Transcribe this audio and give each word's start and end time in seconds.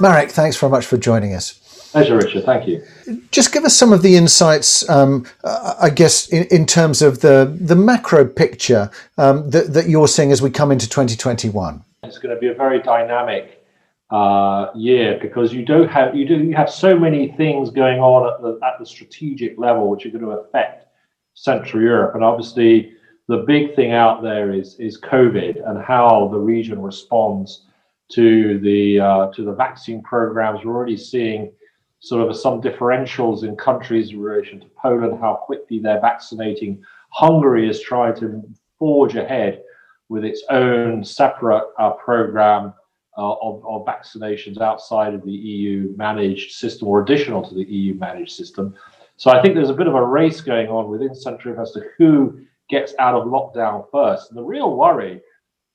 Marek, 0.00 0.30
thanks 0.30 0.56
very 0.56 0.70
much 0.70 0.86
for 0.86 0.96
joining 0.96 1.34
us. 1.34 1.54
Pleasure, 1.92 2.16
Richard. 2.16 2.44
Thank 2.44 2.68
you. 2.68 2.84
Just 3.30 3.52
give 3.52 3.64
us 3.64 3.76
some 3.76 3.92
of 3.92 4.02
the 4.02 4.16
insights, 4.16 4.88
um, 4.88 5.26
uh, 5.42 5.74
I 5.80 5.90
guess, 5.90 6.28
in, 6.28 6.44
in, 6.50 6.66
terms 6.66 7.02
of 7.02 7.20
the, 7.20 7.56
the 7.60 7.74
macro 7.74 8.26
picture 8.26 8.90
um, 9.16 9.50
that, 9.50 9.72
that 9.72 9.88
you're 9.88 10.06
seeing 10.06 10.30
as 10.30 10.42
we 10.42 10.50
come 10.50 10.70
into 10.70 10.88
2021. 10.88 11.82
It's 12.04 12.18
going 12.18 12.34
to 12.34 12.40
be 12.40 12.48
a 12.48 12.54
very 12.54 12.80
dynamic 12.80 13.64
uh, 14.10 14.66
year 14.74 15.18
because 15.20 15.52
you 15.52 15.64
do 15.64 15.86
have 15.86 16.14
you 16.16 16.26
do 16.26 16.38
you 16.38 16.54
have 16.54 16.70
so 16.70 16.98
many 16.98 17.32
things 17.32 17.68
going 17.70 18.00
on 18.00 18.32
at 18.32 18.40
the 18.40 18.58
at 18.66 18.78
the 18.78 18.86
strategic 18.86 19.58
level 19.58 19.90
which 19.90 20.06
are 20.06 20.10
going 20.10 20.24
to 20.24 20.30
affect 20.30 20.86
Central 21.34 21.82
Europe, 21.82 22.14
and 22.14 22.24
obviously 22.24 22.92
the 23.26 23.38
big 23.46 23.74
thing 23.74 23.92
out 23.92 24.22
there 24.22 24.52
is 24.52 24.76
is 24.78 24.98
COVID 25.00 25.68
and 25.68 25.82
how 25.82 26.28
the 26.32 26.38
region 26.38 26.80
responds 26.80 27.66
to 28.12 28.58
the 28.60 29.00
uh, 29.00 29.30
to 29.32 29.44
the 29.44 29.52
vaccine 29.52 30.02
programs. 30.02 30.64
We're 30.64 30.74
already 30.74 30.96
seeing 30.96 31.52
sort 32.00 32.28
of 32.28 32.36
some 32.36 32.60
differentials 32.60 33.42
in 33.42 33.56
countries 33.56 34.10
in 34.10 34.20
relation 34.20 34.60
to 34.60 34.66
Poland, 34.80 35.18
how 35.20 35.34
quickly 35.34 35.78
they're 35.78 36.00
vaccinating. 36.00 36.82
Hungary 37.10 37.68
is 37.68 37.80
trying 37.80 38.14
to 38.16 38.42
forge 38.78 39.16
ahead 39.16 39.62
with 40.08 40.24
its 40.24 40.42
own 40.50 41.04
separate 41.04 41.66
uh, 41.78 41.90
program 41.90 42.72
uh, 43.16 43.34
of, 43.42 43.64
of, 43.66 43.84
vaccinations 43.84 44.60
outside 44.60 45.12
of 45.12 45.24
the 45.24 45.32
EU 45.32 45.92
managed 45.96 46.52
system 46.52 46.86
or 46.86 47.02
additional 47.02 47.46
to 47.46 47.54
the 47.54 47.64
EU 47.64 47.94
managed 47.94 48.30
system. 48.30 48.74
So 49.16 49.32
I 49.32 49.42
think 49.42 49.54
there's 49.54 49.70
a 49.70 49.74
bit 49.74 49.88
of 49.88 49.94
a 49.96 50.06
race 50.06 50.40
going 50.40 50.68
on 50.68 50.88
within 50.88 51.14
Central 51.14 51.60
as 51.60 51.72
to 51.72 51.82
who 51.98 52.40
gets 52.70 52.94
out 53.00 53.16
of 53.16 53.26
lockdown 53.26 53.90
first. 53.90 54.30
And 54.30 54.38
the 54.38 54.44
real 54.44 54.76
worry 54.76 55.20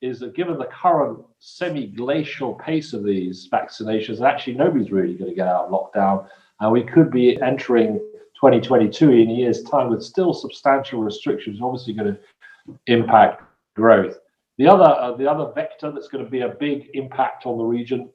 is 0.03 0.19
that 0.19 0.35
given 0.35 0.57
the 0.57 0.65
current 0.65 1.17
semi-glacial 1.39 2.55
pace 2.55 2.91
of 2.91 3.05
these 3.05 3.47
vaccinations, 3.51 4.21
actually 4.21 4.53
nobody's 4.53 4.91
really 4.91 5.13
going 5.13 5.29
to 5.29 5.35
get 5.35 5.47
out 5.47 5.65
of 5.65 5.71
lockdown, 5.71 6.27
and 6.59 6.71
we 6.71 6.83
could 6.83 7.09
be 7.09 7.41
entering 7.41 7.99
2022 8.35 9.11
in 9.11 9.29
a 9.29 9.33
year's 9.33 9.63
time 9.63 9.89
with 9.89 10.03
still 10.03 10.33
substantial 10.33 11.01
restrictions, 11.01 11.59
obviously 11.63 11.93
going 11.93 12.13
to 12.13 12.19
impact 12.87 13.43
growth. 13.77 14.19
The 14.57 14.67
other, 14.67 14.83
uh, 14.83 15.15
the 15.15 15.31
other 15.31 15.53
vector 15.55 15.89
that's 15.89 16.09
going 16.09 16.23
to 16.23 16.29
be 16.29 16.41
a 16.41 16.49
big 16.49 16.89
impact 16.95 17.45
on 17.45 17.57
the 17.57 17.63
region 17.63 18.09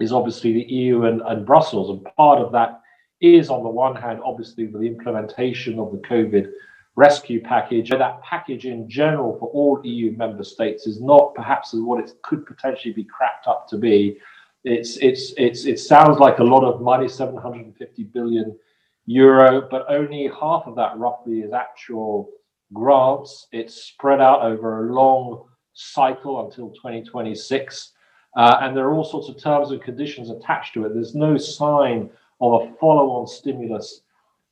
is 0.00 0.12
obviously 0.12 0.52
the 0.52 0.64
EU 0.64 1.04
and, 1.04 1.22
and 1.22 1.46
Brussels, 1.46 1.90
and 1.90 2.04
part 2.16 2.40
of 2.40 2.50
that 2.50 2.80
is, 3.20 3.50
on 3.50 3.62
the 3.62 3.68
one 3.68 3.94
hand, 3.94 4.18
obviously 4.24 4.66
the 4.66 4.80
implementation 4.80 5.78
of 5.78 5.92
the 5.92 5.98
COVID 5.98 6.50
rescue 6.98 7.40
package. 7.40 7.90
That 7.90 8.20
package 8.22 8.66
in 8.66 8.90
general 8.90 9.38
for 9.38 9.48
all 9.50 9.80
EU 9.84 10.16
member 10.16 10.42
states 10.42 10.88
is 10.88 11.00
not 11.00 11.32
perhaps 11.32 11.70
what 11.72 12.02
it 12.02 12.10
could 12.22 12.44
potentially 12.44 12.92
be 12.92 13.04
cracked 13.04 13.46
up 13.46 13.68
to 13.68 13.78
be. 13.78 14.18
It's 14.64 14.96
it's 14.96 15.32
it's 15.36 15.64
it 15.64 15.78
sounds 15.78 16.18
like 16.18 16.40
a 16.40 16.44
lot 16.54 16.64
of 16.64 16.82
money, 16.82 17.08
750 17.08 18.02
billion 18.02 18.58
euro, 19.06 19.68
but 19.70 19.86
only 19.88 20.28
half 20.40 20.64
of 20.66 20.74
that 20.74 20.98
roughly 20.98 21.38
is 21.38 21.52
actual 21.52 22.30
grants. 22.72 23.46
It's 23.52 23.74
spread 23.84 24.20
out 24.20 24.42
over 24.42 24.88
a 24.88 24.92
long 24.92 25.44
cycle 25.74 26.44
until 26.44 26.70
2026. 26.70 27.92
Uh, 28.36 28.58
and 28.62 28.76
there 28.76 28.86
are 28.86 28.94
all 28.94 29.04
sorts 29.04 29.28
of 29.28 29.40
terms 29.40 29.70
and 29.70 29.80
conditions 29.80 30.30
attached 30.30 30.74
to 30.74 30.84
it. 30.84 30.94
There's 30.94 31.14
no 31.14 31.38
sign 31.38 32.10
of 32.40 32.62
a 32.62 32.74
follow 32.80 33.10
on 33.10 33.28
stimulus 33.28 34.02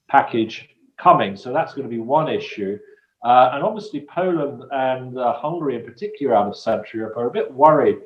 package 0.09 0.76
coming. 0.99 1.37
So 1.37 1.53
that's 1.53 1.75
going 1.75 1.89
to 1.89 1.95
be 1.95 2.01
one 2.01 2.29
issue. 2.29 2.79
Uh, 3.25 3.51
and 3.55 3.65
obviously, 3.65 4.07
Poland 4.09 4.63
and 4.71 5.19
uh, 5.19 5.33
Hungary, 5.35 5.77
in 5.77 5.85
particular, 5.85 6.35
out 6.35 6.49
of 6.49 6.57
Central 6.57 7.01
Europe, 7.01 7.17
are 7.17 7.27
a 7.27 7.31
bit 7.31 7.53
worried 7.53 7.99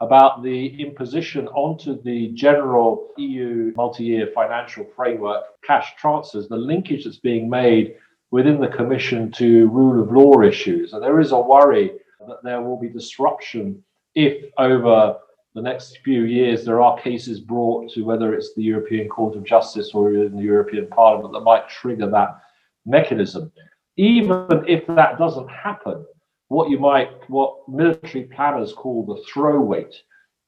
about 0.00 0.42
the 0.42 0.80
imposition 0.82 1.46
onto 1.48 2.02
the 2.02 2.28
general 2.28 3.10
EU 3.16 3.72
multi 3.76 4.04
year 4.04 4.30
financial 4.34 4.84
framework 4.96 5.44
cash 5.62 5.94
transfers, 5.96 6.48
the 6.48 6.56
linkage 6.56 7.04
that's 7.04 7.18
being 7.18 7.48
made 7.48 7.94
within 8.30 8.60
the 8.60 8.68
Commission 8.68 9.30
to 9.30 9.68
rule 9.68 10.02
of 10.02 10.10
law 10.10 10.42
issues. 10.42 10.92
And 10.92 11.02
there 11.02 11.20
is 11.20 11.32
a 11.32 11.38
worry 11.38 11.92
that 12.26 12.42
there 12.42 12.60
will 12.60 12.78
be 12.78 12.88
disruption 12.88 13.82
if, 14.14 14.50
over 14.58 15.16
the 15.54 15.62
next 15.62 15.98
few 15.98 16.24
years, 16.24 16.64
there 16.64 16.82
are 16.82 16.98
cases 16.98 17.40
brought 17.40 17.90
to 17.92 18.02
whether 18.02 18.34
it's 18.34 18.54
the 18.54 18.62
European 18.62 19.08
Court 19.08 19.36
of 19.36 19.44
Justice 19.44 19.92
or 19.94 20.12
in 20.12 20.36
the 20.36 20.42
European 20.42 20.88
Parliament 20.88 21.32
that 21.32 21.40
might 21.40 21.68
trigger 21.68 22.10
that 22.10 22.40
mechanism. 22.84 23.52
Even 23.96 24.64
if 24.66 24.84
that 24.88 25.16
doesn't 25.16 25.48
happen, 25.48 26.04
what 26.48 26.70
you 26.70 26.78
might, 26.78 27.10
what 27.30 27.68
military 27.68 28.24
planners 28.24 28.72
call 28.72 29.06
the 29.06 29.22
throw 29.32 29.60
weight 29.60 29.94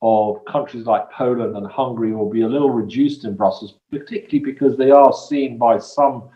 of 0.03 0.45
countries 0.45 0.87
like 0.87 1.11
Poland 1.13 1.57
and 1.57 1.67
Hungary 1.69 2.13
will 2.13 2.29
be 2.29 2.43
a 2.43 2.49
little 2.49 2.71
reduced 2.71 3.25
in 3.25 3.37
Brussels, 3.37 3.79
particularly 3.91 4.41
because 4.41 4.77
they 4.77 4.91
are 4.91 5.13
seen 5.13 5.57
by 5.57 5.79
some 5.79 6.29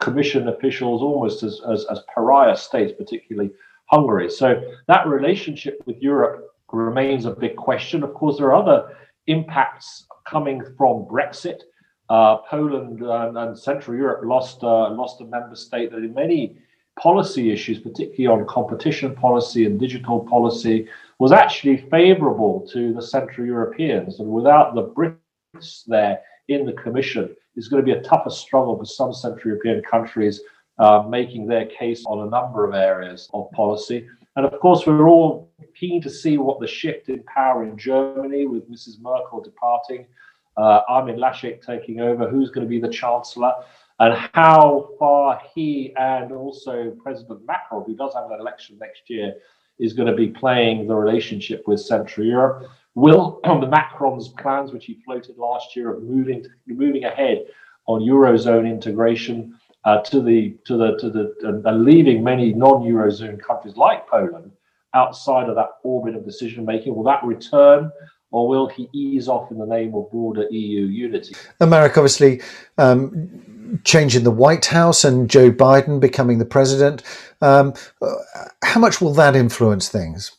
commission 0.00 0.48
officials 0.48 1.02
almost 1.02 1.42
as, 1.42 1.60
as, 1.70 1.86
as 1.90 2.00
pariah 2.12 2.56
states, 2.56 2.92
particularly 2.96 3.50
Hungary. 3.86 4.30
So 4.30 4.60
that 4.88 5.06
relationship 5.06 5.82
with 5.86 5.98
Europe 5.98 6.53
remains 6.74 7.24
a 7.24 7.30
big 7.30 7.56
question. 7.56 8.02
Of 8.02 8.14
course, 8.14 8.38
there 8.38 8.48
are 8.48 8.56
other 8.56 8.96
impacts 9.26 10.06
coming 10.26 10.62
from 10.76 11.06
Brexit. 11.06 11.60
Uh, 12.10 12.38
Poland 12.48 13.00
and, 13.00 13.38
and, 13.38 13.58
Central 13.58 13.96
Europe 13.96 14.24
lost 14.24 14.62
uh, 14.62 14.90
lost 14.90 15.22
a 15.22 15.24
member 15.24 15.56
state 15.56 15.90
that 15.90 15.98
in 15.98 16.12
many 16.12 16.56
policy 17.00 17.50
issues, 17.50 17.78
particularly 17.78 18.26
on 18.26 18.46
competition 18.46 19.14
policy 19.14 19.64
and 19.64 19.80
digital 19.80 20.20
policy, 20.20 20.86
was 21.18 21.32
actually 21.32 21.78
favourable 21.90 22.68
to 22.72 22.92
the 22.92 23.00
Central 23.02 23.46
Europeans. 23.46 24.20
And 24.20 24.28
without 24.28 24.74
the 24.74 24.84
Brits 24.84 25.84
there 25.86 26.20
in 26.48 26.66
the 26.66 26.74
Commission, 26.74 27.34
it's 27.56 27.68
going 27.68 27.84
to 27.84 27.92
be 27.92 27.98
a 27.98 28.02
tougher 28.02 28.30
struggle 28.30 28.76
for 28.76 28.84
some 28.84 29.12
Central 29.12 29.54
European 29.54 29.82
countries 29.82 30.40
uh, 30.78 31.04
making 31.08 31.46
their 31.46 31.66
case 31.66 32.04
on 32.06 32.26
a 32.26 32.30
number 32.30 32.64
of 32.66 32.74
areas 32.74 33.30
of 33.32 33.50
policy. 33.52 34.06
And 34.36 34.46
of 34.46 34.58
course, 34.60 34.86
we're 34.86 35.08
all 35.08 35.52
keen 35.74 36.02
to 36.02 36.10
see 36.10 36.38
what 36.38 36.60
the 36.60 36.66
shift 36.66 37.08
in 37.08 37.22
power 37.24 37.64
in 37.64 37.78
Germany 37.78 38.46
with 38.46 38.70
Mrs. 38.70 39.00
Merkel 39.00 39.40
departing, 39.40 40.06
uh, 40.56 40.80
Armin 40.88 41.16
Laschet 41.16 41.62
taking 41.62 42.00
over, 42.00 42.28
who's 42.28 42.50
going 42.50 42.66
to 42.66 42.68
be 42.68 42.80
the 42.80 42.88
chancellor, 42.88 43.52
and 44.00 44.14
how 44.34 44.90
far 44.98 45.40
he 45.54 45.94
and 45.96 46.32
also 46.32 46.90
President 47.02 47.46
Macron, 47.46 47.84
who 47.86 47.94
does 47.94 48.14
have 48.14 48.30
an 48.30 48.40
election 48.40 48.76
next 48.80 49.08
year, 49.08 49.34
is 49.78 49.92
going 49.92 50.08
to 50.08 50.16
be 50.16 50.28
playing 50.28 50.86
the 50.86 50.94
relationship 50.94 51.62
with 51.66 51.80
Central 51.80 52.26
Europe. 52.26 52.66
Will 52.94 53.40
the 53.44 53.68
Macron's 53.68 54.28
plans, 54.28 54.72
which 54.72 54.86
he 54.86 55.00
floated 55.04 55.38
last 55.38 55.76
year, 55.76 55.94
of 55.94 56.02
moving 56.02 56.44
moving 56.66 57.04
ahead 57.04 57.44
on 57.86 58.00
eurozone 58.00 58.68
integration, 58.68 59.58
uh, 59.84 60.00
to 60.02 60.20
the 60.20 60.56
to 60.64 60.76
the 60.76 60.96
to 60.98 61.10
the 61.10 61.34
and, 61.42 61.64
and 61.66 61.84
leaving 61.84 62.24
many 62.24 62.52
non-eurozone 62.52 63.40
countries 63.40 63.76
like 63.76 64.08
Poland 64.08 64.50
outside 64.94 65.48
of 65.48 65.56
that 65.56 65.70
orbit 65.82 66.14
of 66.14 66.24
decision 66.24 66.64
making. 66.64 66.94
Will 66.94 67.04
that 67.04 67.24
return, 67.24 67.90
or 68.30 68.48
will 68.48 68.68
he 68.68 68.88
ease 68.92 69.28
off 69.28 69.50
in 69.50 69.58
the 69.58 69.66
name 69.66 69.94
of 69.94 70.10
broader 70.10 70.46
EU 70.50 70.86
unity? 70.86 71.34
America, 71.60 72.00
obviously. 72.00 72.40
Um, 72.78 73.80
change 73.82 74.14
in 74.14 74.22
the 74.22 74.30
White 74.30 74.66
House 74.66 75.04
and 75.04 75.28
Joe 75.28 75.50
Biden 75.50 75.98
becoming 75.98 76.38
the 76.38 76.44
president. 76.44 77.02
Um, 77.40 77.74
how 78.62 78.78
much 78.78 79.00
will 79.00 79.12
that 79.14 79.34
influence 79.34 79.88
things? 79.88 80.32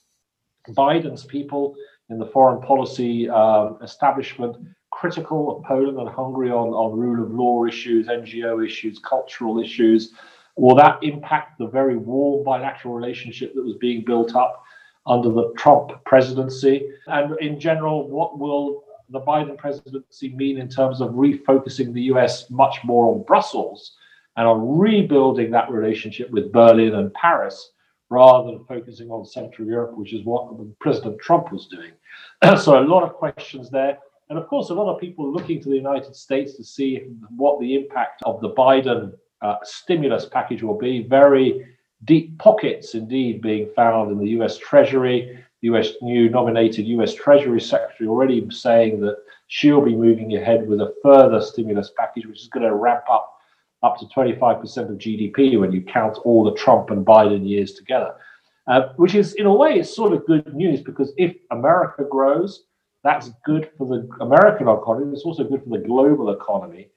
Biden's 0.69 1.25
people 1.25 1.75
in 2.09 2.17
the 2.19 2.27
foreign 2.27 2.61
policy 2.61 3.29
um, 3.29 3.77
establishment 3.81 4.55
critical 5.05 5.55
of 5.55 5.63
Poland 5.63 5.99
and 5.99 6.09
Hungary 6.09 6.49
on, 6.49 6.69
on 6.69 6.97
rule 6.97 7.23
of 7.23 7.31
law 7.31 7.63
issues, 7.65 8.07
NGO 8.07 8.65
issues, 8.65 8.97
cultural 8.97 9.59
issues. 9.59 10.13
Will 10.55 10.73
that 10.77 10.97
impact 11.03 11.59
the 11.59 11.67
very 11.67 11.95
warm 11.95 12.43
bilateral 12.43 12.95
relationship 12.95 13.53
that 13.53 13.63
was 13.63 13.75
being 13.75 14.03
built 14.03 14.35
up 14.35 14.63
under 15.05 15.29
the 15.29 15.53
Trump 15.57 15.91
presidency? 16.05 16.89
And 17.05 17.39
in 17.39 17.59
general, 17.59 18.09
what 18.09 18.39
will 18.39 18.83
the 19.09 19.21
Biden 19.21 19.55
presidency 19.59 20.33
mean 20.33 20.57
in 20.57 20.69
terms 20.69 21.01
of 21.01 21.11
refocusing 21.11 21.93
the 21.93 22.01
US 22.13 22.49
much 22.49 22.79
more 22.83 23.13
on 23.13 23.21
Brussels 23.27 23.91
and 24.37 24.47
on 24.47 24.79
rebuilding 24.79 25.51
that 25.51 25.69
relationship 25.69 26.31
with 26.31 26.51
Berlin 26.51 26.95
and 26.95 27.13
Paris 27.13 27.73
rather 28.09 28.47
than 28.49 28.65
focusing 28.65 29.11
on 29.11 29.23
Central 29.23 29.67
Europe, 29.67 29.95
which 29.95 30.13
is 30.13 30.25
what 30.25 30.49
President 30.79 31.19
Trump 31.19 31.51
was 31.51 31.67
doing? 31.67 31.91
so, 32.59 32.79
a 32.79 32.81
lot 32.81 33.03
of 33.03 33.13
questions 33.13 33.69
there. 33.69 33.99
And 34.29 34.39
of 34.39 34.47
course, 34.47 34.69
a 34.69 34.73
lot 34.73 34.93
of 34.93 34.99
people 34.99 35.31
looking 35.31 35.61
to 35.61 35.69
the 35.69 35.75
United 35.75 36.15
States 36.15 36.55
to 36.55 36.63
see 36.63 37.01
what 37.35 37.59
the 37.59 37.75
impact 37.75 38.23
of 38.25 38.41
the 38.41 38.49
Biden 38.49 39.13
uh, 39.41 39.55
stimulus 39.63 40.25
package 40.25 40.63
will 40.63 40.77
be. 40.77 41.03
Very 41.03 41.67
deep 42.05 42.37
pockets, 42.39 42.95
indeed, 42.95 43.41
being 43.41 43.69
found 43.75 44.11
in 44.11 44.17
the 44.17 44.29
US 44.41 44.57
Treasury. 44.57 45.43
The 45.61 45.75
US 45.75 45.89
new 46.01 46.29
nominated 46.29 46.87
US 46.87 47.13
Treasury 47.13 47.61
Secretary 47.61 48.07
already 48.07 48.47
saying 48.49 48.99
that 49.01 49.17
she'll 49.47 49.81
be 49.81 49.95
moving 49.95 50.35
ahead 50.35 50.67
with 50.67 50.81
a 50.81 50.93
further 51.03 51.41
stimulus 51.41 51.91
package, 51.97 52.25
which 52.25 52.41
is 52.41 52.47
going 52.47 52.65
to 52.65 52.73
ramp 52.73 53.03
up 53.09 53.31
up 53.83 53.99
to 53.99 54.05
25% 54.05 54.63
of 54.89 54.97
GDP 54.97 55.59
when 55.59 55.71
you 55.71 55.81
count 55.81 56.17
all 56.25 56.43
the 56.43 56.55
Trump 56.55 56.89
and 56.89 57.05
Biden 57.05 57.47
years 57.47 57.73
together. 57.73 58.15
Uh, 58.67 58.89
which 58.95 59.13
is, 59.13 59.35
in 59.35 59.45
a 59.45 59.53
way, 59.53 59.75
it's 59.75 59.95
sort 59.95 60.11
of 60.11 60.25
good 60.25 60.55
news 60.55 60.81
because 60.81 61.13
if 61.17 61.35
America 61.51 62.03
grows, 62.09 62.63
That's 63.05 63.29
good 63.45 63.69
for 63.77 63.85
the 63.85 64.09
American 64.19 64.67
economy. 64.67 65.13
It's 65.13 65.25
also 65.25 65.43
good 65.43 65.63
for 65.63 65.69
the 65.69 65.85
global 65.85 66.31
economy. 66.31 66.89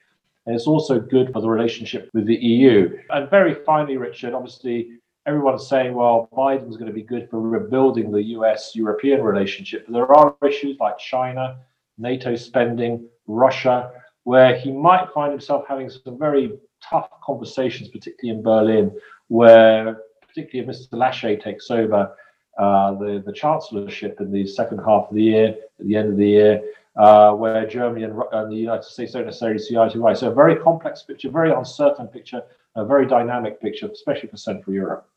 And 0.47 0.57
it's 0.57 0.67
also 0.67 0.99
good 0.99 1.31
for 1.35 1.43
the 1.43 1.51
relationship 1.51 2.09
with 2.15 2.25
the 2.25 2.35
EU. 2.35 2.97
And 3.11 3.29
very 3.29 3.57
finally, 3.67 3.99
Richard, 3.99 4.33
obviously, 4.33 4.93
everyone's 5.27 5.69
saying, 5.69 5.93
well, 5.93 6.27
Biden's 6.33 6.79
going 6.79 6.87
to 6.87 6.95
be 6.95 7.03
good 7.03 7.29
for 7.29 7.39
rebuilding 7.39 8.11
the 8.11 8.23
US 8.39 8.75
European 8.75 9.23
relationship. 9.23 9.85
But 9.87 9.93
there 9.93 10.11
are 10.11 10.35
issues 10.49 10.79
like 10.81 10.97
China, 10.97 11.59
NATO 11.99 12.37
spending, 12.37 13.07
Russia, 13.27 13.91
where 14.25 14.57
he 14.57 14.73
might 14.73 15.13
find 15.13 15.31
himself 15.31 15.67
having 15.69 15.91
some 15.91 16.19
very 16.19 16.53
tough 16.83 17.11
conversations, 17.23 17.91
particularly 17.91 18.39
in 18.39 18.43
Berlin, 18.43 18.99
where 19.27 19.99
particularly 20.27 20.71
if 20.71 20.75
Mr. 20.75 20.95
Laschet 20.95 21.43
takes 21.43 21.71
over 21.71 22.17
uh, 22.59 22.93
the, 22.95 23.23
the 23.25 23.33
chancellorship 23.33 24.21
in 24.21 24.33
the 24.33 24.47
second 24.47 24.79
half 24.79 25.09
of 25.09 25.15
the 25.15 25.23
year, 25.23 25.49
at 25.79 25.87
the 25.87 25.97
end 25.97 26.11
of 26.11 26.17
the 26.17 26.27
year, 26.27 26.63
uh, 26.97 27.33
where 27.33 27.67
Germany 27.67 28.05
and, 28.05 28.21
and, 28.33 28.51
the 28.51 28.57
United 28.57 28.83
States 28.83 29.13
don't 29.13 29.25
necessarily 29.25 29.61
see 29.61 29.77
eye 29.77 29.89
to 29.89 30.07
eye. 30.07 30.15
So 30.15 30.31
a 30.31 30.35
very 30.35 30.57
complex 30.57 31.03
picture, 31.03 31.31
very 31.31 31.53
uncertain 31.53 32.09
picture, 32.09 32.43
a 32.75 32.85
very 32.85 33.07
dynamic 33.07 33.61
picture, 33.61 33.87
especially 33.87 34.29
for 34.29 34.37
Central 34.37 34.75
Europe. 34.75 35.09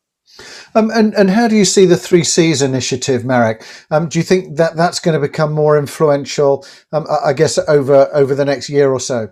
Um, 0.75 0.91
and, 0.91 1.15
and 1.15 1.31
how 1.31 1.47
do 1.47 1.55
you 1.55 1.65
see 1.65 1.85
the 1.85 1.97
Three 1.97 2.23
Seas 2.23 2.61
initiative, 2.61 3.25
Marek? 3.25 3.65
Um, 3.89 4.07
do 4.07 4.19
you 4.19 4.23
think 4.23 4.57
that 4.57 4.75
that's 4.75 4.99
going 4.99 5.19
to 5.19 5.27
become 5.27 5.51
more 5.51 5.77
influential, 5.77 6.65
um, 6.93 7.07
I 7.25 7.33
guess, 7.33 7.57
over, 7.67 8.07
over 8.13 8.35
the 8.35 8.45
next 8.45 8.69
year 8.69 8.91
or 8.91 8.99
so? 8.99 9.31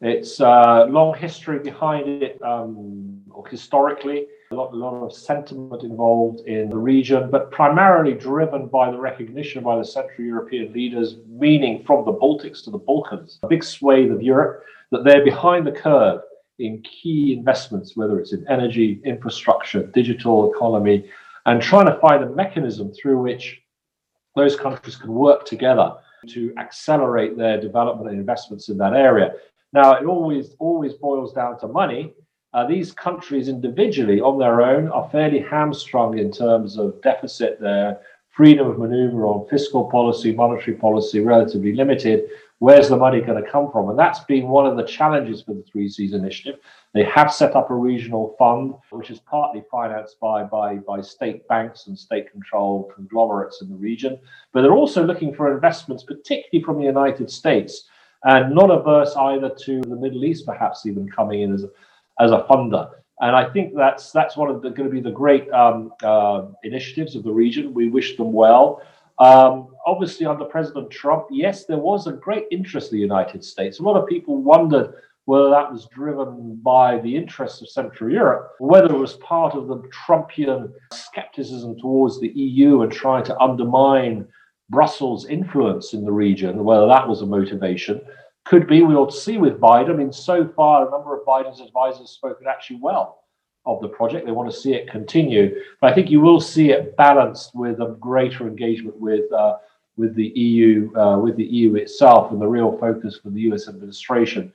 It's 0.00 0.40
a 0.40 0.48
uh, 0.48 0.86
long 0.86 1.14
history 1.14 1.58
behind 1.58 2.22
it, 2.22 2.42
um, 2.42 3.20
historically 3.48 4.26
a 4.52 4.54
lot, 4.54 4.72
a 4.72 4.76
lot 4.76 4.94
of 4.94 5.12
sentiment 5.12 5.82
involved 5.82 6.40
in 6.46 6.68
the 6.68 6.76
region, 6.76 7.30
but 7.30 7.50
primarily 7.50 8.12
driven 8.12 8.66
by 8.66 8.90
the 8.90 8.98
recognition 8.98 9.62
by 9.62 9.78
the 9.78 9.84
Central 9.84 10.26
European 10.26 10.72
leaders, 10.72 11.16
meaning 11.26 11.82
from 11.84 12.04
the 12.04 12.12
Baltics 12.12 12.62
to 12.64 12.70
the 12.70 12.78
Balkans, 12.78 13.38
a 13.42 13.48
big 13.48 13.64
swathe 13.64 14.12
of 14.12 14.22
Europe, 14.22 14.64
that 14.90 15.04
they're 15.04 15.24
behind 15.24 15.66
the 15.66 15.72
curve 15.72 16.20
in 16.58 16.82
key 16.82 17.32
investments, 17.32 17.96
whether 17.96 18.20
it's 18.20 18.34
in 18.34 18.46
energy, 18.48 19.00
infrastructure, 19.04 19.84
digital 19.86 20.52
economy, 20.52 21.08
and 21.46 21.62
trying 21.62 21.86
to 21.86 21.98
find 21.98 22.22
a 22.22 22.30
mechanism 22.30 22.92
through 22.92 23.20
which 23.20 23.62
those 24.36 24.54
countries 24.54 24.96
can 24.96 25.12
work 25.12 25.44
together 25.46 25.94
to 26.28 26.54
accelerate 26.58 27.36
their 27.36 27.60
development 27.60 28.10
and 28.10 28.18
investments 28.18 28.68
in 28.68 28.76
that 28.76 28.92
area. 28.92 29.32
Now, 29.72 29.94
it 29.94 30.04
always 30.04 30.54
always 30.58 30.92
boils 30.92 31.32
down 31.32 31.58
to 31.60 31.68
money, 31.68 32.12
uh, 32.54 32.66
these 32.66 32.92
countries 32.92 33.48
individually 33.48 34.20
on 34.20 34.38
their 34.38 34.60
own 34.62 34.88
are 34.88 35.08
fairly 35.10 35.40
hamstrung 35.40 36.18
in 36.18 36.30
terms 36.30 36.76
of 36.76 37.00
deficit. 37.02 37.60
Their 37.60 38.00
freedom 38.28 38.66
of 38.68 38.78
maneuver 38.78 39.26
on 39.26 39.46
fiscal 39.48 39.90
policy, 39.90 40.32
monetary 40.32 40.76
policy, 40.76 41.20
relatively 41.20 41.74
limited. 41.74 42.24
Where's 42.58 42.88
the 42.88 42.96
money 42.96 43.20
going 43.20 43.42
to 43.42 43.50
come 43.50 43.72
from? 43.72 43.90
And 43.90 43.98
that's 43.98 44.20
been 44.20 44.48
one 44.48 44.66
of 44.66 44.76
the 44.76 44.84
challenges 44.84 45.42
for 45.42 45.52
the 45.52 45.62
Three 45.62 45.88
Seas 45.88 46.12
Initiative. 46.12 46.60
They 46.94 47.04
have 47.04 47.32
set 47.32 47.56
up 47.56 47.70
a 47.70 47.74
regional 47.74 48.36
fund, 48.38 48.74
which 48.90 49.10
is 49.10 49.18
partly 49.18 49.64
financed 49.70 50.20
by, 50.20 50.44
by, 50.44 50.76
by 50.76 51.00
state 51.00 51.48
banks 51.48 51.88
and 51.88 51.98
state 51.98 52.30
controlled 52.30 52.92
conglomerates 52.94 53.62
in 53.62 53.68
the 53.68 53.74
region. 53.76 54.18
But 54.52 54.62
they're 54.62 54.72
also 54.72 55.04
looking 55.04 55.34
for 55.34 55.52
investments, 55.52 56.04
particularly 56.04 56.64
from 56.64 56.78
the 56.78 56.86
United 56.86 57.30
States, 57.30 57.88
and 58.24 58.54
not 58.54 58.70
averse 58.70 59.16
either 59.16 59.50
to 59.64 59.80
the 59.80 59.96
Middle 59.96 60.24
East, 60.24 60.46
perhaps 60.46 60.86
even 60.86 61.10
coming 61.10 61.42
in 61.42 61.52
as 61.52 61.64
a 61.64 61.70
as 62.20 62.30
a 62.30 62.44
funder. 62.48 62.90
And 63.20 63.36
I 63.36 63.48
think 63.48 63.74
that's 63.76 64.10
that's 64.10 64.36
one 64.36 64.50
of 64.50 64.62
the 64.62 64.70
going 64.70 64.88
to 64.88 64.94
be 64.94 65.00
the 65.00 65.10
great 65.10 65.50
um, 65.52 65.92
uh, 66.02 66.46
initiatives 66.64 67.14
of 67.14 67.22
the 67.22 67.32
region. 67.32 67.72
We 67.72 67.88
wish 67.88 68.16
them 68.16 68.32
well. 68.32 68.82
Um, 69.18 69.68
obviously, 69.86 70.26
under 70.26 70.44
President 70.44 70.90
Trump, 70.90 71.26
yes, 71.30 71.64
there 71.64 71.78
was 71.78 72.06
a 72.06 72.12
great 72.12 72.46
interest 72.50 72.90
in 72.90 72.98
the 72.98 73.02
United 73.02 73.44
States. 73.44 73.78
A 73.78 73.82
lot 73.82 73.96
of 73.96 74.08
people 74.08 74.42
wondered 74.42 74.94
whether 75.26 75.50
that 75.50 75.70
was 75.70 75.86
driven 75.86 76.56
by 76.56 76.98
the 76.98 77.16
interests 77.16 77.62
of 77.62 77.68
Central 77.68 78.10
Europe, 78.10 78.54
whether 78.58 78.92
it 78.92 78.98
was 78.98 79.14
part 79.14 79.54
of 79.54 79.68
the 79.68 79.76
Trumpian 80.06 80.72
skepticism 80.92 81.78
towards 81.78 82.18
the 82.18 82.32
EU 82.34 82.82
and 82.82 82.90
trying 82.90 83.24
to 83.24 83.38
undermine 83.38 84.26
Brussels' 84.68 85.26
influence 85.26 85.92
in 85.92 86.04
the 86.04 86.10
region, 86.10 86.64
whether 86.64 86.88
that 86.88 87.06
was 87.06 87.22
a 87.22 87.26
motivation. 87.26 88.00
Could 88.44 88.66
be, 88.66 88.82
we 88.82 88.94
ought 88.94 89.10
to 89.10 89.16
see 89.16 89.38
with 89.38 89.60
Biden. 89.60 89.90
I 89.90 89.94
mean, 89.94 90.12
so 90.12 90.48
far, 90.48 90.86
a 90.86 90.90
number 90.90 91.16
of 91.16 91.24
Biden's 91.24 91.60
advisors 91.60 92.00
have 92.00 92.08
spoken 92.08 92.46
actually 92.48 92.80
well 92.82 93.22
of 93.64 93.80
the 93.80 93.88
project. 93.88 94.26
They 94.26 94.32
want 94.32 94.50
to 94.50 94.56
see 94.56 94.74
it 94.74 94.90
continue. 94.90 95.54
But 95.80 95.92
I 95.92 95.94
think 95.94 96.10
you 96.10 96.20
will 96.20 96.40
see 96.40 96.70
it 96.70 96.96
balanced 96.96 97.54
with 97.54 97.80
a 97.80 97.96
greater 98.00 98.46
engagement 98.46 98.98
with 98.98 99.30
uh, 99.32 99.58
with 99.96 100.14
the 100.14 100.28
EU, 100.28 100.90
uh, 100.96 101.18
with 101.18 101.36
the 101.36 101.44
EU 101.44 101.74
itself, 101.76 102.32
and 102.32 102.40
the 102.40 102.46
real 102.46 102.76
focus 102.78 103.20
for 103.22 103.30
the 103.30 103.42
US 103.42 103.68
administration 103.68 104.52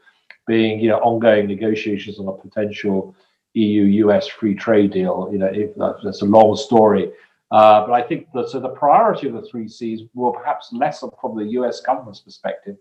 being, 0.47 0.79
you 0.79 0.89
know, 0.89 0.97
ongoing 0.97 1.47
negotiations 1.47 2.19
on 2.19 2.27
a 2.27 2.31
potential 2.31 3.15
EU-US 3.53 4.27
free 4.27 4.55
trade 4.55 4.91
deal. 4.91 5.29
You 5.31 5.37
know, 5.37 5.51
if 5.53 5.71
that's 6.03 6.21
a 6.21 6.25
long 6.25 6.55
story. 6.55 7.11
Uh, 7.51 7.85
but 7.85 7.93
I 7.93 8.01
think 8.01 8.27
that 8.33 8.49
so 8.49 8.59
the 8.59 8.69
priority 8.69 9.27
of 9.27 9.33
the 9.33 9.43
three 9.43 9.69
Seas 9.69 10.01
will 10.13 10.31
perhaps 10.31 10.69
lessen 10.73 11.09
from 11.21 11.37
the 11.37 11.45
US 11.59 11.79
government's 11.79 12.19
perspective 12.19 12.75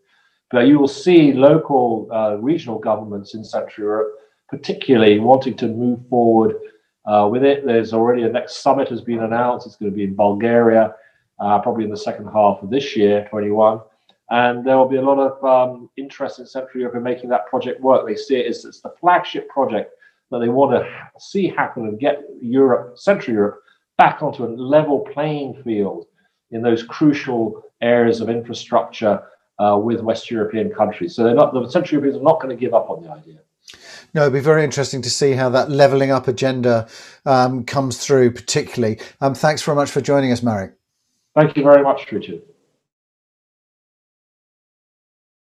but 0.51 0.67
you 0.67 0.79
will 0.79 0.89
see 0.89 1.33
local, 1.33 2.09
uh, 2.13 2.37
regional 2.37 2.79
governments 2.79 3.35
in 3.35 3.45
Central 3.45 3.87
Europe, 3.87 4.13
particularly 4.49 5.19
wanting 5.19 5.57
to 5.57 5.67
move 5.67 6.01
forward 6.09 6.57
uh, 7.07 7.29
with 7.31 7.43
it. 7.43 7.67
There's 7.67 7.93
already 7.93 8.23
a 8.23 8.29
next 8.29 8.63
summit 8.63 8.89
has 8.89 9.01
been 9.01 9.23
announced. 9.23 9.67
It's 9.67 9.77
going 9.77 9.91
to 9.91 9.97
be 9.97 10.05
in 10.05 10.15
Bulgaria, 10.15 10.95
uh, 11.41 11.59
probably 11.61 11.85
in 11.85 11.91
the 11.91 11.97
second 11.97 12.27
half 12.27 12.63
of 12.63 12.71
this 12.71 12.97
year, 12.97 13.27
21. 13.31 13.81
And 14.31 14.65
there 14.65 14.77
will 14.77 14.89
be 14.89 14.97
a 14.97 15.03
lot 15.03 15.19
of 15.19 15.45
um, 15.45 15.89
interest 15.97 16.41
in 16.41 16.47
Central 16.47 16.81
Europe 16.81 16.97
in 16.97 17.03
making 17.03 17.31
that 17.31 17.47
project 17.47 17.81
work. 17.81 18.07
They 18.07 18.17
see 18.17 18.37
it 18.37 18.47
as 18.47 18.65
it's 18.65 18.81
the 18.81 18.95
flagship 19.01 19.49
project 19.49 19.93
that 20.31 20.41
they 20.41 20.49
want 20.49 20.73
to 20.73 20.89
see 21.21 21.47
happen 21.49 21.87
and 21.87 21.99
get 21.99 22.23
Europe, 22.41 22.99
Central 22.99 23.35
Europe, 23.35 23.63
back 23.99 24.23
onto 24.23 24.45
a 24.45 24.47
level 24.47 25.01
playing 25.01 25.63
field 25.63 26.07
in 26.51 26.63
those 26.63 26.83
crucial 26.83 27.63
areas 27.81 28.21
of 28.21 28.29
infrastructure 28.29 29.23
uh, 29.59 29.79
with 29.79 30.01
West 30.01 30.31
European 30.31 30.71
countries. 30.71 31.15
So 31.15 31.25
they're 31.25 31.35
not 31.35 31.53
the 31.53 31.69
Central 31.69 32.01
Europeans 32.01 32.21
are 32.21 32.25
not 32.25 32.41
going 32.41 32.55
to 32.55 32.61
give 32.61 32.75
up 32.75 32.91
on 32.91 33.03
the 33.03 33.11
idea. 33.11 33.39
No, 34.15 34.23
it'd 34.23 34.33
be 34.33 34.41
very 34.41 34.65
interesting 34.65 35.03
to 35.03 35.11
see 35.11 35.33
how 35.33 35.49
that 35.51 35.71
levelling 35.71 36.11
up 36.11 36.29
agenda 36.29 36.89
um, 37.25 37.65
comes 37.65 37.99
through, 37.99 38.31
particularly. 38.31 38.99
Um, 39.21 39.35
thanks 39.35 39.63
very 39.63 39.77
much 39.77 39.91
for 39.91 40.01
joining 40.01 40.33
us, 40.33 40.43
Marek. 40.43 40.73
Thank 41.35 41.57
you 41.57 41.63
very 41.63 41.83
much, 41.83 42.11
Richard. 42.11 42.43